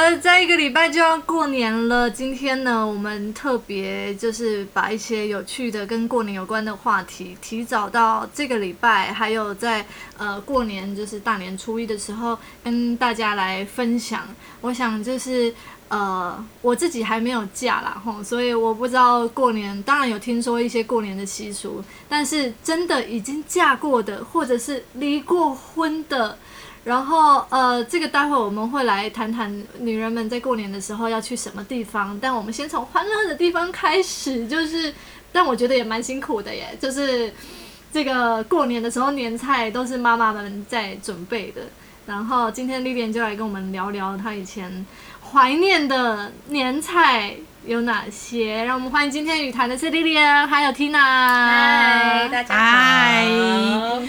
[0.00, 2.10] 的，在一个礼拜就要过年了。
[2.10, 9.84] 今天呢，我们特别就是把一些有趣的跟过年有关的话题，提早到这个礼拜，还有在
[10.16, 14.26] 呃过年就是大年初一的时候，跟大家来分享。
[14.62, 15.52] 我想就是
[15.88, 19.80] 呃，我自己还没有嫁啦，吼，所以我不知道过年。
[19.82, 26.38] 当然有听说一些过年的习俗，但是真的已经嫁过的，或者是离过婚的。
[26.82, 32.18] 然后，呃，这个待会我们会来谈谈女人们在过年的时候要去什么地方。
[32.20, 34.92] 但我们先从欢乐的地方开始，就是，
[35.30, 36.76] 但我觉得也蛮辛苦的耶。
[36.80, 37.32] 就是
[37.92, 41.60] 这个过年的时候，年菜都是妈妈们在准备的。
[42.06, 44.86] 然后今天丽莲就来跟我们聊聊她以前
[45.32, 47.36] 怀念的年菜。
[47.70, 48.64] 有哪些？
[48.64, 50.98] 让我们欢迎今天语谈的是莉莉安，还有 Tina。
[50.98, 54.02] 嗨，大家好。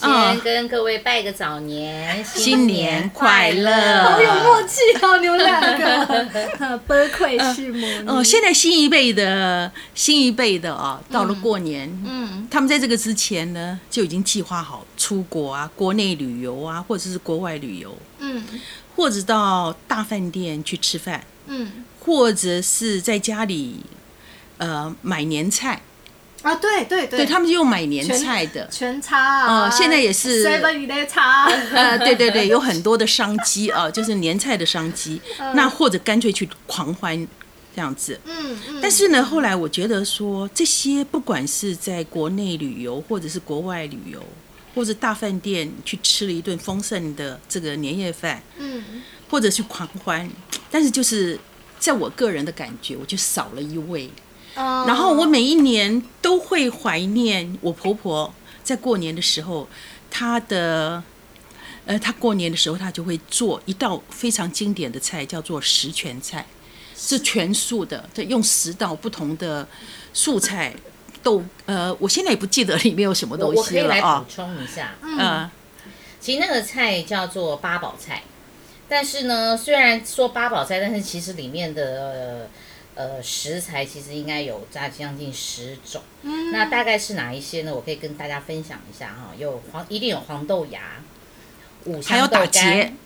[0.00, 4.04] 先跟各位拜个早年，新年快乐！
[4.04, 8.04] 好有默契哦，你们两个，不愧是母女。
[8.06, 18.44] 哦，现在新一辈的新一辈的啊，到了过年，嗯，他们在这个之前呢，就已经计划好出国啊，国内旅游啊，或者是国外旅游，嗯，
[18.94, 21.84] 或者到大饭店去吃饭，嗯。
[22.00, 23.80] 或者是在家里，
[24.58, 25.82] 呃，买年菜。
[26.42, 28.64] 啊，对对对，对他们就用买年菜的。
[28.68, 30.44] 全差啊，现在也是。
[30.44, 35.20] seven 的差，呃，对对对，有很多的商机啊， 就是年菜的商机，
[35.54, 37.26] 那或者干脆去狂欢
[37.74, 44.22] 这样子，嗯嗯，但是呢，后来我觉得说这些不管是在国内旅游，或者是国外旅游，
[44.76, 50.30] 或者大饭店去吃了一顿丰盛的这个年夜饭，嗯，或者去狂欢，
[50.70, 51.36] 但是就是。
[51.78, 54.10] 在我个人的感觉，我就少了一位。
[54.54, 59.68] 然后我每一年都会怀念我婆婆，在过年的时候，
[60.10, 61.00] 她的，
[61.86, 66.44] 呃，她过年的时候，她就会做一道非常经典的菜，叫做十全菜，
[66.96, 69.68] 是全素的，用十道不同的
[70.12, 70.74] 素菜，
[71.22, 73.62] 都，呃，我现在也不记得里面有什么东西了啊。
[73.62, 75.48] 我可以来补充一下，嗯，
[76.20, 78.24] 其实那个菜叫做八宝菜。
[78.88, 82.48] 但是呢，虽然说八宝菜，但是其实里面的
[82.94, 86.02] 呃食材其实应该有加将近十种。
[86.22, 87.74] 嗯，那大概是哪一些呢？
[87.74, 89.32] 我可以跟大家分享一下哈。
[89.36, 90.80] 有黄，一定有黄豆芽，
[91.84, 92.96] 五香豆干。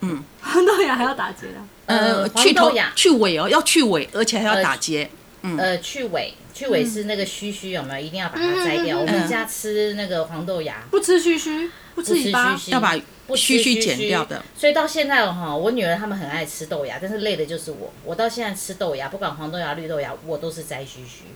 [0.00, 1.54] 嗯，黄豆芽还要打结的。
[1.86, 5.10] 呃，去头去尾哦，要去尾，而且还要打结。
[5.42, 8.06] 嗯，呃，去尾，去尾是那个须须有没有？
[8.06, 8.98] 一定要把它摘掉。
[8.98, 12.94] 我们家吃那个黄豆芽，不吃须须，不吃须须，要把。
[13.32, 17.92] 须须剪掉的，所以到现在哈，我女儿他们很爱吃豆芽，但是累的就是我。
[18.04, 21.26] 我到现在吃豆芽，不管黄豆芽、绿豆芽，我都是摘须须。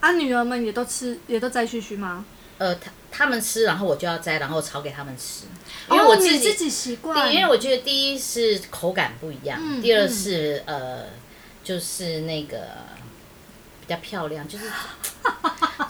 [0.00, 2.24] 啊，女儿们也都吃，也都摘须须吗？
[2.58, 5.44] 呃，他他们吃，然后我就要摘，然后炒给他们吃。
[5.92, 7.32] 因为我自己自己习惯。
[7.32, 11.04] 因为我觉得第一是口感不一样，第二是呃，
[11.62, 12.58] 就是那个
[13.86, 14.64] 比较漂亮，就是。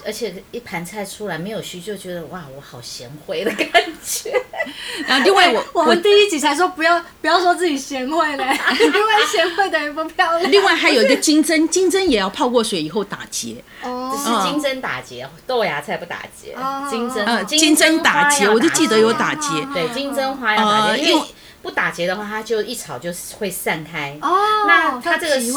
[0.06, 4.31] 而且一盘菜出来没有虚，就觉得哇，我好贤惠的感觉。
[5.09, 8.44] 然后另外我我们第一集才说不要不要说自己贤惠嘞，
[8.78, 10.53] 因为贤惠等于不漂亮。
[10.53, 13.56] 另外还有一个金针，金针也要泡过水以后打结。
[13.82, 16.55] 哦，是金针打结，豆芽菜不打结。
[16.91, 19.49] 金针呃，金针打结，我就记得有打结。
[19.72, 21.26] 对，金针花要打结，因为。
[21.65, 24.17] 不打结的话，它就一炒就会散开。
[24.21, 24.29] 哦，
[24.69, 25.51] 那它这个是，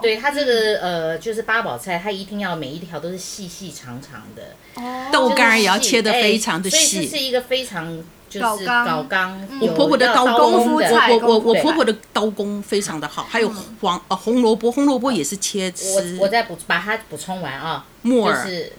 [0.00, 4.54] 对它这个呃，就是八宝菜，它一定要每一条都是细细长长的。
[4.80, 6.78] 哦，豆干也要切的非常的细。
[6.78, 7.84] 所以这是一个非常
[8.30, 9.36] 就是搞刚。
[9.60, 13.26] 我婆婆的刀工，我我我我婆婆的刀工非常的好。
[13.28, 16.16] 还有黄呃红萝卜，红萝卜也是切丝。
[16.16, 17.84] 我我再补把它补充完啊。
[18.02, 18.72] 木是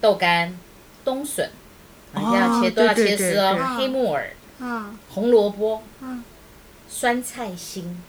[0.00, 0.56] 豆干、
[1.04, 1.50] 冬笋，
[2.14, 3.58] 一定要切都要切丝哦。
[3.76, 4.30] 黑木耳。
[4.60, 6.22] 嗯，红萝卜，嗯，
[6.88, 8.02] 酸菜心，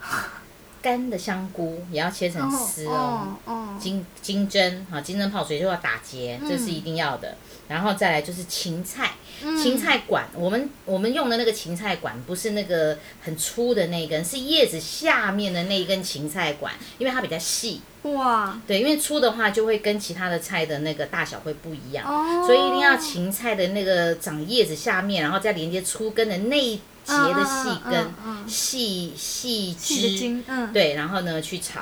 [0.80, 3.36] 干的香菇也要切成丝哦。
[3.44, 7.36] 哦，金金针，哈，金针泡水就要打结，这是一定要的。
[7.68, 9.10] 然后再来就是芹菜，
[9.42, 17.82] 芹菜管，我们我们用的那个芹菜管不是那个很粗的那根，是叶子下面的那一根芹菜管，因为它比较细。
[18.04, 22.06] 哇，对，因为粗的话就会跟其他的菜的那个大小会不一样，
[22.46, 31.80] 所以一定要芹菜的那个长叶子下面，然后再连接粗根的那一节的细根、细细枝，对，然后呢去炒，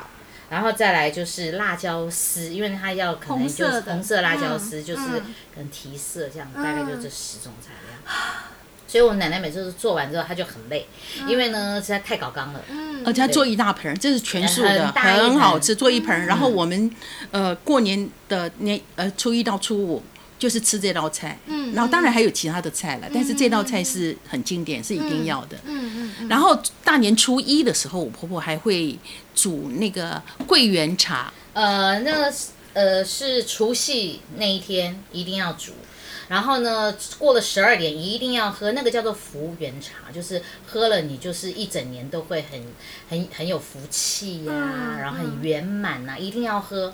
[0.49, 5.01] 然后再来就是辣椒丝，因为它要可能就是红色辣椒丝，就是
[5.53, 8.15] 可能提色这样，大概就这十种材料。
[8.89, 10.87] 所以，我奶奶每次做完之后，她就很累，
[11.27, 12.61] 因为呢实在太搞刚了。
[12.69, 15.75] 嗯，而且她做一大盆，这是全素的，很好吃。
[15.75, 16.89] 做一盆，然后我们
[17.31, 20.01] 呃过年的年呃初一到初五，
[20.39, 26.27] 就是吃这道菜，嗯，然后当然还有其他的菜了，但是这道菜是很经典，是一定要的，嗯嗯。
[26.27, 28.97] 然后大年初一的时候，我婆婆还会
[29.33, 32.33] 煮那个桂圆茶，呃，那个
[32.73, 35.71] 呃是除夕那一天一定要煮，
[36.27, 42.61] 然后呢过了十二点一定要喝，那个叫做福圆茶，就是喝了你就是一整年都会很
[43.09, 46.93] 很很有福气呀，然后很圆满呐，一定要喝。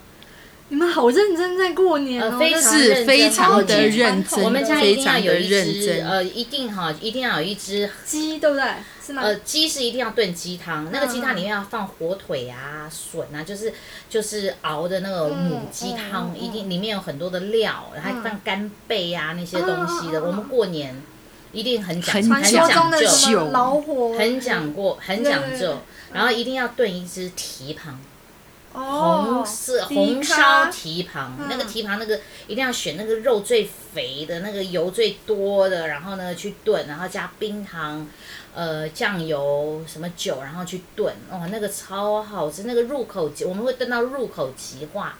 [0.73, 4.43] 你们好认真在过年哦，是非常的认真。
[4.43, 8.65] 我们家一定要有一只，呃，一定哈，一定要有一只鸡，对不对？
[9.05, 9.21] 是吗？
[9.21, 13.71] 呃，鸡是一定要炖鸡汤，那个鸡汤里面要放火腿啊、笋啊，就是
[14.09, 20.23] 就是熬的那个母鸡汤，一定里面有很多的料，然后放干贝啊那些东西的。
[20.23, 20.99] 我们过年
[21.51, 25.77] 一定很讲很讲究，老火很讲过很讲究，
[26.11, 27.99] 然后一定要炖一只蹄膀。
[28.73, 38.07] 红色红烧蹄膀，那个蹄膀那个一定要选那个肉最肥的，那个油最多的，然后呢去炖，然后加冰糖，
[38.53, 45.15] 呃酱油什么酒，然后去炖，哦那个超好吃，那个入口即我们会炖到入口即化。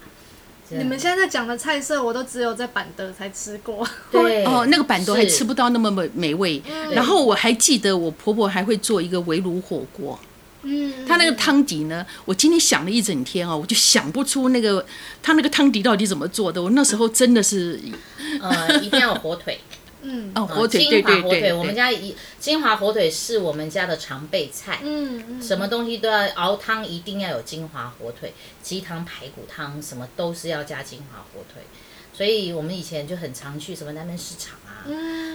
[0.69, 3.87] 你们现在讲的菜色，我都只有在板德才吃过。
[4.09, 6.63] 对 哦，那个板德还吃不到那么美美味。
[6.89, 10.17] 然后我还记得我婆婆还会做一个围炉火锅。
[10.63, 12.05] 嗯，他那个汤底呢？
[12.25, 14.85] 我今天想了一整天哦，我就想不出那个
[15.21, 16.61] 他那个汤底到底怎么做的。
[16.61, 17.79] 我那时候真的是，
[18.41, 19.59] 呃，一定要有火腿。
[20.05, 24.79] 嗯，哦，火腿，对对对，我们家一金华火腿是我们家的常备菜。
[24.83, 31.63] 嗯嗯，什么东西都要熬汤，一定要有金华火腿，鸡汤、排骨汤什么都是要加金华火腿。
[32.13, 34.85] 所以我们以前就很常去什么南门市场啊，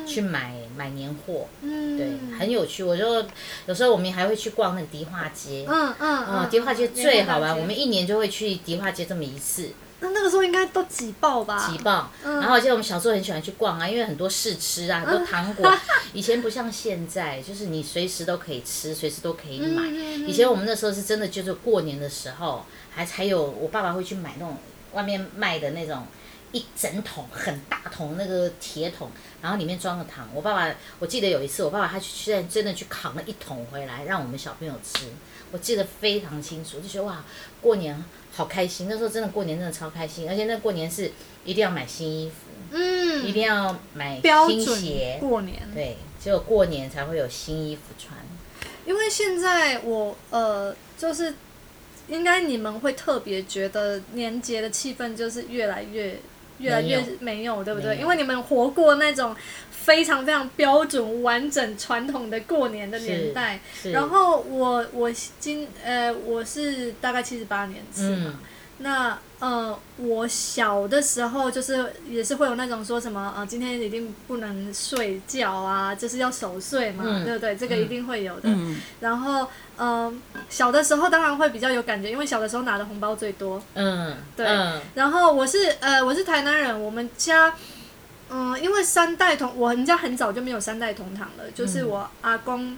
[0.07, 2.85] 去买买年货，对，很有趣。
[2.85, 3.25] 我就
[3.67, 9.71] 有时候我们还会去逛那个迪化街，嗯嗯，哦，迪化街最好玩，我们一年就会去迪化街这么一次。
[10.01, 11.69] 那那个时候应该都挤爆吧？
[11.69, 12.13] 挤爆。
[12.23, 15.69] 然后而且我们小时候很喜欢去逛啊，因为很多试吃啊，很多糖果。
[16.13, 19.89] 以前不像现在， 就是你随时都可以吃，随时都可以买。
[20.25, 22.65] 以前我们那时候是真的，就是过年的时候，
[22.95, 24.57] 还还有我爸爸会去买那种
[24.93, 26.07] 外面卖的那种。
[26.53, 29.11] 一整桶很大桶那个铁桶，
[29.43, 30.29] 然后里面装了糖。
[30.35, 35.07] 我爸爸，我记得有一次，我爸爸他去在真的去扛了一桶回来，让我们小朋友吃。
[35.53, 37.23] 我记得非常清楚，就觉得哇，
[37.61, 38.03] 过年
[38.33, 38.87] 好开心。
[38.89, 41.13] 那时候真的过年真的超开心，而且那过年是
[41.45, 42.37] 一定要买新衣服，
[42.71, 45.19] 嗯，一定要买新鞋。
[45.21, 48.19] 过年对，只有过年才会有新衣服穿。
[48.87, 51.35] 因为现在我呃，就是
[52.09, 56.19] 应该你们会特别觉得年节的气氛就是越来越。
[56.59, 57.97] 越来越没有，对不对？
[57.97, 59.35] 因为你们活过那种
[59.71, 63.61] 非常非常标准、完整、传统的过年的年代。
[63.93, 65.11] 然后我我
[65.41, 68.41] 今呃我是大概七十八年次嘛。
[68.81, 77.57] 那呃，我小的时候就是也是会有那种说什么呃，今天一定不能睡觉啊，就是要守岁嘛，对不对？
[77.57, 78.49] 这个一定会有的。
[79.01, 79.49] 然后
[79.79, 83.61] 嗯，小的时候当然会比较有感觉，因为小的时候拿的红包最多。
[83.75, 84.47] 嗯，对。
[84.95, 87.53] 然后我是呃，我是台南人，我们家
[88.31, 92.77] 嗯，因为三代同，我们家很早就没有三代同堂了，就是我阿公、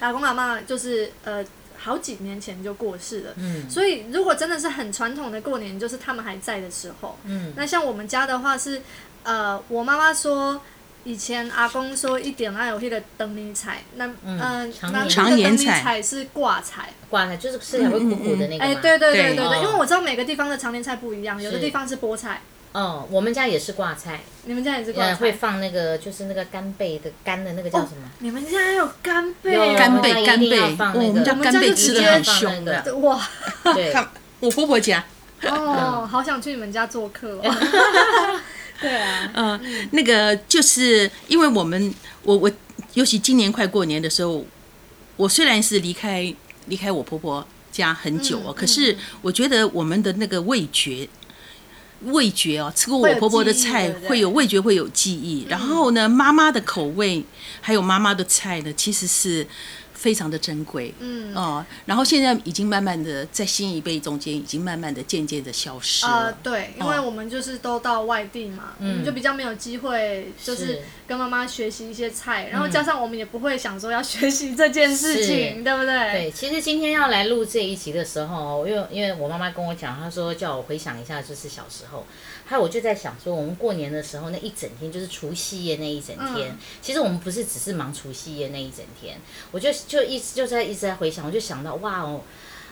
[0.00, 1.44] 阿公阿妈就是呃。
[1.78, 3.70] 好几年前就过世了，嗯。
[3.70, 7.16] 所以如果真的是很传统的过年，就是他们还在的时候。
[7.24, 7.52] 嗯。
[7.56, 8.82] 那像我们家的话是，
[9.22, 10.60] 呃，我妈妈说
[11.04, 14.72] 以前阿公说一点爱有那个灯谜彩，那嗯，
[15.08, 16.02] 常年彩。
[16.02, 18.64] 是挂彩，挂彩就是吃起来会鼓鼓的那个。
[18.64, 22.40] 哎，对对对对对，因为我知道每个地方的常年菜不一样，有的地方是菠菜。
[22.78, 28.08] 哦，我们家也是挂菜，你们家也是挂菜，会放那个就是那个干贝的干的那个叫什么？
[28.20, 29.76] 你们家还有干贝？
[29.76, 30.60] 干贝干贝，
[30.94, 32.96] 我们家干贝吃的很凶的。
[32.98, 33.28] 哇，
[33.74, 33.92] 对，
[34.38, 35.04] 我婆婆家。
[35.42, 37.42] 哦，好想去你们家做客哦。
[38.80, 41.92] 对啊，嗯，那个就是因为我们，
[42.22, 42.48] 我我
[42.94, 44.46] 尤其今年快过年的时候，
[45.16, 46.32] 我虽然是离开
[46.66, 51.08] 离开我婆婆家很久哦，可是我觉得我们的那个味觉。
[52.02, 55.46] 味觉哦，吃过我婆婆的菜会有味觉，会有记忆。
[55.48, 57.24] 然后呢，妈妈的口味
[57.60, 59.46] 还有妈妈的菜呢，其实是。
[59.98, 66.32] 非常的珍贵，嗯哦，然后现在已经慢慢的在新一辈中间，已经慢慢的渐渐的消失了。
[66.40, 76.12] 对，因为我们就是都到外地嘛，嗯，就比较没有机会，就是跟妈妈学习一些菜，然后加上我们也不会想说要学习这件事情，对不对？
[76.12, 82.06] 对，其实今天要来录这一集的时候，因为因为我妈妈跟我讲，她说叫我回想一下，就是小时候。
[82.50, 86.56] 还有我就在想说，我们过年的时候那一整天，就是除夕夜那一整天。
[86.80, 89.18] 其实我们不是只是忙除夕夜那一整天，
[89.50, 92.20] 我就就一直就在一直在回想，我就想到哇哦，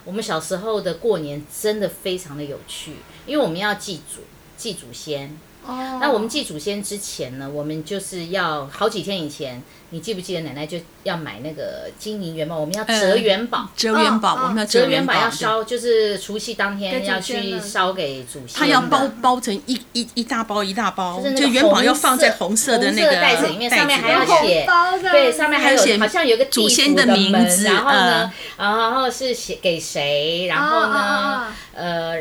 [0.05, 2.93] 我们小时候的过年真的非常的有趣，
[3.27, 4.21] 因为我们要祭祖、
[4.57, 5.99] 祭祖先，哦。
[6.01, 9.61] 那我们祭祖先之前呢，我们就是要好几天以前。
[9.91, 12.59] 你记不记得奶奶就要买那个金银元宝？
[12.59, 18.59] 我们要折元宝，折元宝，我们要折元宝要烧，就是除夕当天要去烧给祖先。
[18.59, 24.67] 他要包包成一一一大包一大包，就元宝要放在红色的那个袋子里面，上面还要写，
[25.03, 32.17] 对，上面还有好像有个祖先的名字，然后呢，然后是写给谁，然后呢，呃，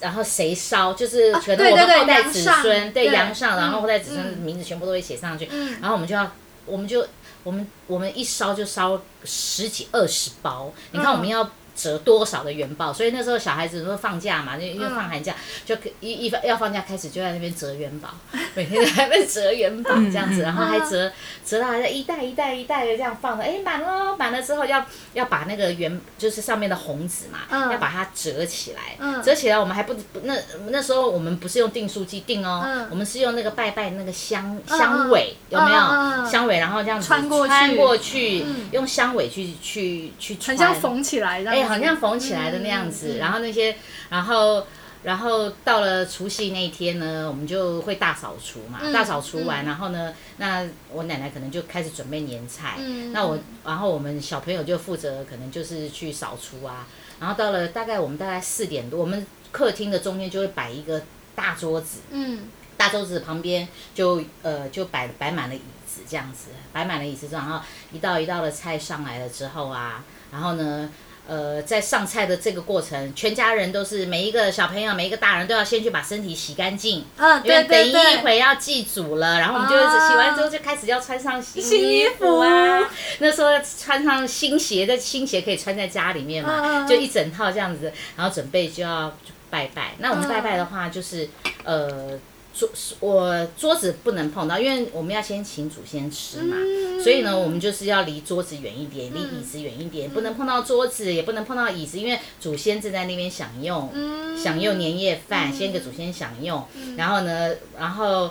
[0.00, 5.48] 然后谁烧，就是可能我们后代子孙对阳上，然后后代子孙的名字全部都会写上去，
[5.80, 6.30] 然后我们就要。
[6.68, 7.06] 我们就
[7.42, 11.50] 我们我们一烧就烧十几二十包，你看我们要。
[11.78, 12.92] 折多少的元宝？
[12.92, 15.32] 所以那时候小孩子都放假嘛，就因为放寒假，
[15.64, 18.08] 就一一要放假开始就在那边折元宝，
[18.54, 21.10] 每天在那折元宝这样子，然后还折
[21.46, 27.38] 折到还在一袋一袋一袋的这样放着，哎满了满了之后要要把那个元就是上面的红纸嘛，
[27.70, 29.94] 要把它折起来，折起来我们还不
[30.24, 30.34] 那
[30.70, 41.67] 那时候我们不是用订书机订哦，我们是用那个拜拜那个香香尾有没有香尾，然后这样子穿过去，用香尾去去去很像缝起来的。
[41.68, 43.76] 好像缝起来的那样子，然后那些，
[44.08, 44.66] 然后，
[45.04, 52.76] 然后到了除夕那一天呢，我们就会大扫除嘛，大扫除完，然后呢，那我奶奶可能就开始准备年菜，
[53.12, 56.86] 那我，然后我们小朋友就负责可能就是去扫除啊，
[57.20, 61.00] 然后到了大概我们大概四点多，我们客厅的中间就会摆一个
[61.36, 67.60] 大桌子，嗯，大桌子旁边就呃就摆摆满了椅子这样子，摆满了椅子，然后
[67.92, 70.90] 一道一道的菜上来了之后啊，然后呢。
[71.28, 77.04] 呃，在上菜的这个过程，全家人都是每一个小朋友、每一个大人都要先去把身体洗干净。
[77.18, 77.92] 嗯，对对对。
[77.92, 82.90] 等一会要祭祖了，然后我们就洗完之后就开始要穿上新衣服啊。
[83.18, 89.14] 那时候穿上新鞋，的新鞋可以穿在家里面嘛，就一整套这样子，然后准备就要
[89.50, 89.96] 拜拜。
[89.98, 91.28] 那我们拜拜的话，就是
[91.64, 92.18] 呃。
[92.58, 92.68] 桌
[92.98, 96.56] 我桌子不能碰到，因为我们要先请祖先吃嘛，
[97.02, 103.90] 所以呢，我们就是要离桌子远一点，离椅子远一点，不能碰到桌子，也不能碰到椅子，因为祖先正在那边享用，
[104.36, 108.30] 享用年夜饭，先给祖先享用，然后呢，然后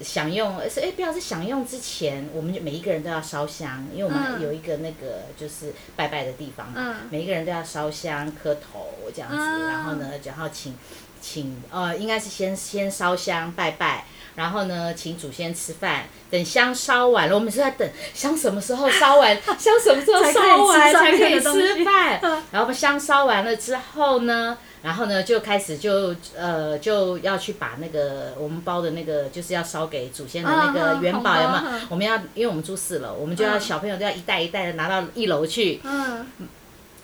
[0.00, 10.74] 享用是哎，不要是享用之前，我们就每一个人都要烧香，因为我们有一个那个就是拜拜的地方嘛，每一个人都要烧香磕头这样子，然后呢，然后请。
[11.20, 14.06] 请呃，应该是先先烧香拜拜，
[14.38, 16.04] 然后呢，请祖先吃饭。
[16.30, 22.20] 等香烧完了，我们是在等香什么时候烧完，香什么时候烧完才可以吃饭。
[22.52, 31.62] 然后香烧完了之后呢，然后呢就开始就呃就要去把那个我们包的那个就是要烧给祖先的那个元宝有没有？
[31.88, 35.80] 我们要因为我们住四楼，我们就要小朋友都要一袋一袋的拿到一楼去。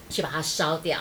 [0.09, 0.99] 去把它烧掉，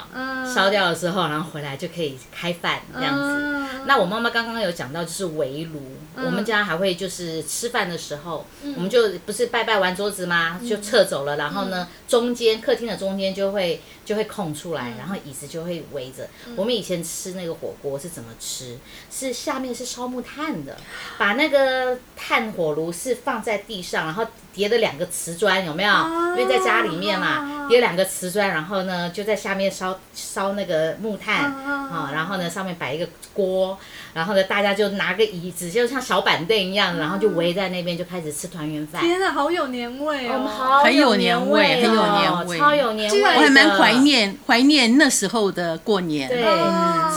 [0.55, 3.65] 烧掉了之后，然后回来就可以开饭这样子。
[3.87, 5.81] 那我妈妈刚刚有讲到，就是围炉，
[6.17, 8.47] 我们家还会就是吃饭的时候，
[8.77, 10.59] 我们就不是拜拜完桌子吗？
[10.67, 16.27] 就撤走了，然后呢，中间客厅的中间就会就会空出来，然后椅子就会围着。
[16.57, 18.79] 我们以前吃那个火锅是怎么吃？
[19.11, 20.77] 是下面是烧木炭的，
[21.19, 24.27] 把那个炭火炉是放在地上，然后。
[24.55, 25.93] 叠了两个瓷砖，有没有？
[25.93, 33.79] 因为在家里面嘛，叠两个瓷砖，然后呢，就在下面烧烧那个木炭啊，然后呢，上面摆一个锅，
[34.13, 39.03] 然后呢，大家就拿个椅子，就像小板凳一样，然后就围在那边就开始吃团圆饭。
[39.03, 40.81] 天啊，好有年味哦！
[40.85, 43.23] 很有年味，很有年味，超有年味。
[43.23, 46.29] 我还蛮怀念怀念那时候的过年。
[46.29, 46.43] 对，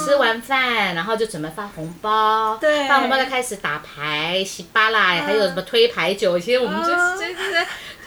[0.06, 6.92] 吃完饭，然后就准备发红包，对，发红包就开始打牌、洗巴啦，还有什么推牌九，其实我们就。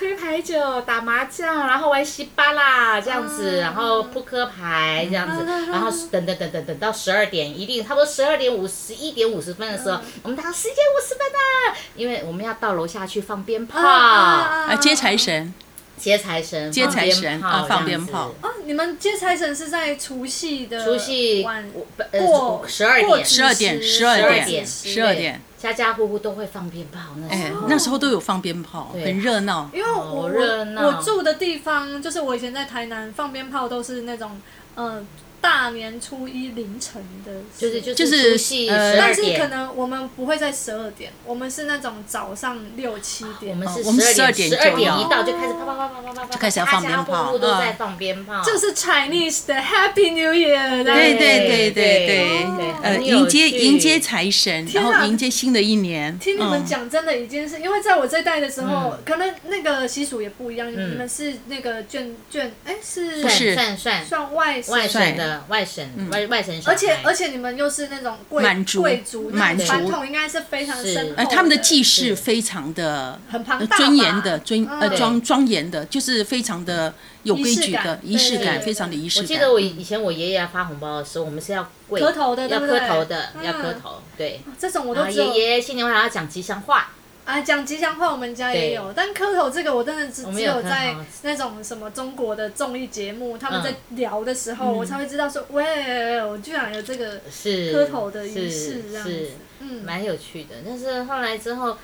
[0.00, 13.78] 推牌九、打麻将，然后玩西巴啦这样子，然后扑克牌这样子，然后等等等等等到十二点，一定差不多十二点五十一点五十分的时候，我们打十点五十分的，因为我们要到楼下去放鞭炮。
[13.78, 15.52] 啊，接财神。
[16.00, 18.48] 接财神，接财神啊，放鞭炮啊！
[18.64, 27.00] 你们接财神是在除夕的除夕晚过十二点，十二点，十二点，十二点，家家户户都会放鞭炮。
[27.28, 29.68] 那时候，那时候都有放鞭炮，很热闹。
[29.74, 34.40] 因为我我我住的地方，就是我以前在台南放鞭炮，都是那种
[34.76, 35.06] 嗯。
[35.40, 51.40] 大年初一凌晨的，就是就是呃，但是可能我们不会在十二点，我们是那种早上六七点，我们是我们十二点十二点一到就开始啪啪啪啪啪啪啪，就开始要放鞭炮，都在放鞭炮，这是 Chinese 的 Happy New Year，对对。
[51.40, 52.46] 对对对，
[52.82, 56.18] 呃，迎接迎接财神，然后迎接新的一年。
[56.18, 65.29] 听你们讲，真的已经是因为在我这代的时候，可能那个习俗也不一样，你们是那个卷卷，哎，是算算算外外省的。
[65.30, 69.64] 的外省外外省小，而且而且你们又是那种贵满族贵族，满族。
[69.64, 78.40] 传统应该是非常深厚呃，他们的祭祀非常的很庞大尊严的尊呃对庄庄严的，就是非常的有规矩的仪仪式感。
[78.40, 79.24] 式感，对非常的仪式感。
[79.24, 82.78] 我记得我以以前我爷爷要发红包的时候，我们是要跪磕头的对要不对？
[82.78, 84.40] 磕头的，嗯要磕头，对。
[84.58, 86.90] 这种我然后都只有爷爷新年会还要讲吉祥话，
[87.30, 100.56] 啊，讲吉祥话我们家也有，但磕头这个我真的只只有在那种什么中国的综艺节目，他们在聊的时嗯候，我才会知道说，喂，我居然有这个是磕头的仪式是这样子是，嗯蛮有趣的。
[100.66, 101.76] 但是后来之后，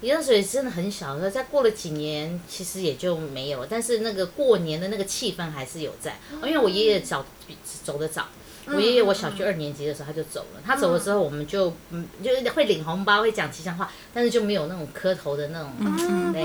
[0.00, 3.66] 一热水真的很小的时候，再过了几年，其实也就没有。
[3.66, 8.26] 但是那个过年的那个气氛还是有在，因为我爷爷早比走得早。
[8.66, 16.44] 我爷爷我小学二年级的时候他就走了，他走了之后我们就嗯就是会领红包会讲吉祥话，但是就没有那种磕头的那种，嗯对，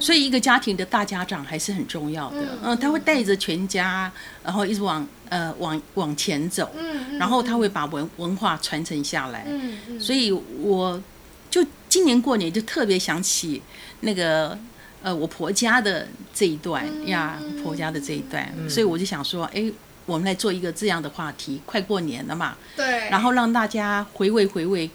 [0.00, 2.44] 所以一个家庭的大家长还是很重要的。
[2.62, 4.12] 嗯，他会带着全家，
[4.44, 9.46] 然后一直往呃往往前走，嗯，然后他会把文文化传承下来。
[9.48, 11.02] 嗯嗯，所以我
[11.48, 13.62] 就今年过年就特别想起
[14.00, 14.58] 那个
[15.02, 19.72] 呃我婆家的这一段嗯呀，婆家的这一段，所以我就想说，哎，
[20.06, 24.88] 我们来做一个这样的话题，快过年了嘛，对，然后让大家回味回味，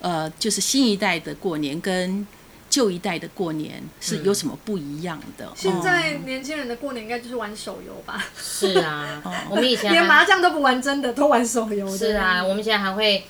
[0.00, 2.26] 呃，就是新一代的过年跟
[2.68, 5.50] 旧一代的过年是有什么不一样的？
[5.56, 11.98] 现在哦年轻人的过年应该就是玩手游吧，是啊， 我们以前连麻将都不玩真的，都玩手游的。
[11.98, 13.24] 是啊，我们现在还会，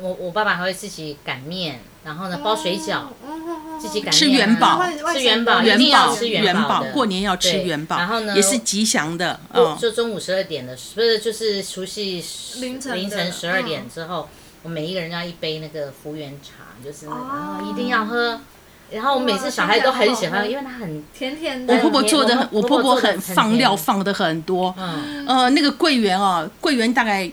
[0.00, 3.35] 我我爸爸还会自己擀面，然后呢包水饺，哦，
[3.78, 9.38] 自己擀面啊吃元宝吃元宝，元宝，吃元宝，过年要吃元宝，然后呢，也是吉祥的。
[9.52, 12.24] 嗯，就中午十二点的，不是就是除夕
[12.60, 14.28] 凌晨凌晨十二点嗯之后，
[14.62, 18.40] 我每一个人要一杯那个福源茶，就是那个，哦然后一定要喝。
[18.88, 21.74] 然后我每次小孩都很喜欢，因为它很甜甜的。
[21.74, 24.72] 我婆婆做的我很，我婆婆很放料放的很多。
[24.78, 27.28] 嗯呃，那个桂圆哦，桂圆大概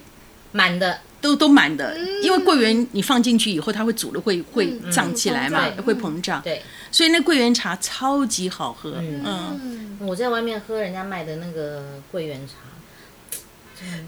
[0.52, 6.42] 满的，都都满的，因为桂圆你放进去以后，它会煮了会会嗯胀起来嘛会膨胀。
[6.42, 8.96] 对，所以那桂圆茶超级好喝。
[9.00, 9.98] 嗯。
[10.00, 12.56] 我在外面喝人家卖的那个桂圆茶，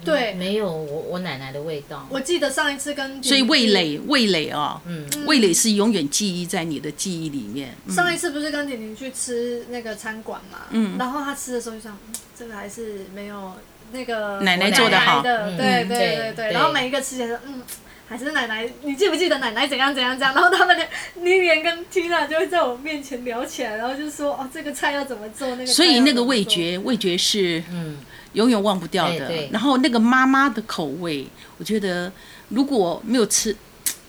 [0.04, 2.06] 对，没有我我奶奶的味道。
[2.10, 7.74] 我记得上一次跟所以味蕾味蕾哦，嗯，味蕾是永远记忆在你的记忆里面。
[7.86, 7.96] 嗯。
[7.96, 10.98] 上一次不是跟婷婷去吃那个餐馆嘛，嗯。
[11.00, 13.54] 然后她吃的时候就想，嗯这个还是没有
[13.92, 17.62] 那个奶奶做的好对对嗯对对然后每一个吃起来说，嗯。
[18.08, 20.36] 还是奶奶，你记不记得奶奶怎样怎样怎样？
[20.36, 20.88] 然后他们的
[21.22, 27.98] Lilian 跟 Tina 就会在我面前聊起来，然后就说哦，这个菜要怎么做，那个所以那个味觉，味觉是嗯，
[28.34, 29.50] 永远忘不掉的。
[29.52, 31.26] 然后那个妈妈的口味，
[31.58, 32.12] 我觉得
[32.50, 33.58] 如果没有吃，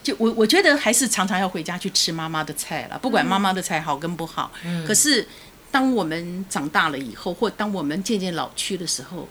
[0.03, 4.53] 就我我觉得还是常常要回家去吃妈妈的菜了，不管妈妈的菜好跟不好。
[4.67, 5.27] 嗯可是
[5.71, 9.27] 当我们长大了以后，或当我们渐渐老去的时候，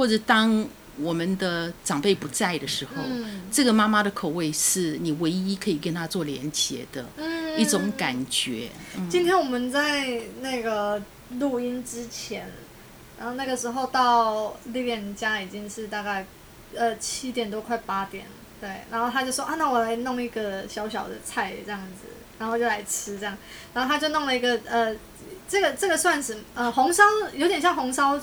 [0.00, 3.42] 或者当我们的长辈不在的时候，嗯。
[3.52, 7.60] 这个妈妈的口味是你唯一可以跟她做连接的嗯。
[7.60, 8.70] 一种感觉。
[8.96, 9.10] 嗯。
[9.10, 11.02] 今天我们在那个
[11.38, 12.50] 录音之前，
[13.18, 16.24] 然后那个时候到 Lilian 家已经是大概
[16.74, 18.24] 呃七点多快八点，
[18.58, 22.08] 对，然后他就说啊，那我来弄一个小小的菜这样子，
[22.38, 23.36] 然后就来吃这样，
[23.74, 24.96] 然后他就弄了一个呃，
[25.46, 28.18] 这个这个算是呃红烧，有点像红烧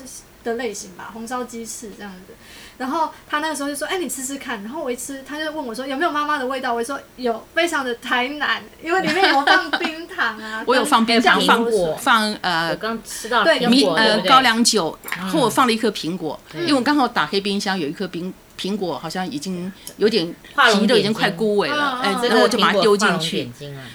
[0.48, 2.34] 的类型吧，红烧鸡翅这样子。
[2.78, 20.26] 然后他那个时候就说：“哎，你吃吃看。”然后我一吃，他就问我说：“有没有妈妈的味道？”我说：“有，非常的台南，因为里面有放 冰糖啊，我有放冰糖，放苹果放呃我刚吃到对有米苹果，对不对呃高粱酒，然后我放了一颗苹果，嗯因为我刚好打开冰箱有一颗冰苹果，好像已经有点
[20.72, 23.50] 皮都已经快枯萎了，哎然后我就把它丢进去。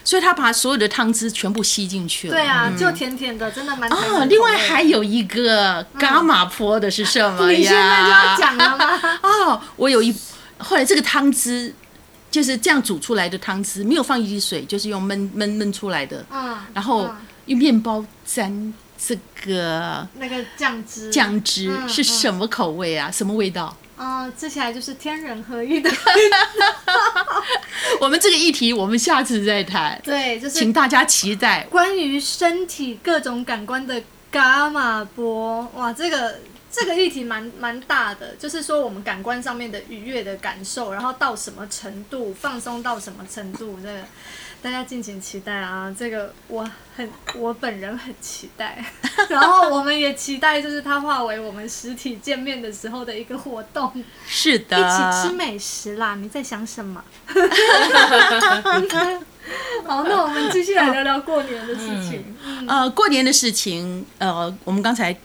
[0.04, 2.34] 所以他把所有的汤汁全部吸进去了。
[2.34, 7.58] 对啊，就甜甜的，真的蛮台南口哦，另外还有一个伽马坡的是什么呀？
[7.58, 9.18] 你现在就要讲了吗？
[9.22, 10.14] 哦， 我有一
[10.58, 11.74] 后来这个汤汁
[12.30, 23.10] 就是这样煮出来的汤汁，没有放一滴水，就是用焖焖焖出来的，嗯，然后嗯用面包沾这个那个酱汁，酱汁嗯是什么口味啊？
[23.10, 23.76] 什么味道？
[24.04, 25.88] 嗯，接下来就是天人合一的，
[28.00, 31.62] 我们这个议题我们下次再谈， 对，就是请大家期待。
[31.70, 44.00] 关于身体各种感官的伽马波，哇，这个这个议题蛮蛮大的，就是说我们感官上面的愉悦的感受，然后到什么程度，放松到什么程度，这个
[44.62, 45.92] 大家敬请期待啊！
[45.98, 48.84] 这个我很我本人很期待，
[49.28, 53.92] 然后我们也期待，就是它化为我们实体见面的时候的一个活动，
[54.24, 56.14] 是的，一起吃美食啦！
[56.14, 57.02] 你在想什么？
[59.84, 62.24] 好，那我们继续来聊聊过年的事情。
[62.44, 65.16] 嗯呃，过年的事情，呃，我们刚才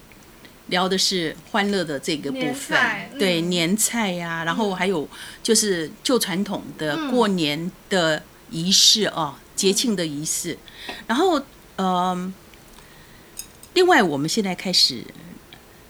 [0.66, 2.76] 聊的是欢乐的这个部分，
[3.16, 5.08] 对年菜呀，然后还有
[5.44, 8.20] 就是旧传统的过年的
[8.50, 10.58] 仪式哦，节庆的仪式。
[11.06, 11.42] 然后，
[11.76, 12.32] 嗯，
[13.74, 15.04] 另外我们现在开始，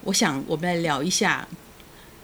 [0.05, 1.47] 我想我们来聊一下，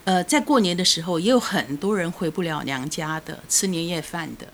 [0.03, 4.47] 呃，在过年的时候也有很多人回不了娘家的，吃年夜饭的。